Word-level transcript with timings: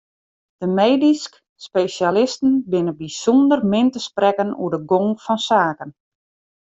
De 0.61 0.67
medysk 0.81 1.33
spesjalisten 1.65 2.51
binne 2.71 2.93
bysûnder 2.99 3.61
min 3.71 3.87
te 3.93 3.99
sprekken 4.07 4.51
oer 4.61 4.71
de 4.75 4.79
gong 4.89 5.11
fan 5.23 5.39
saken. 5.47 5.89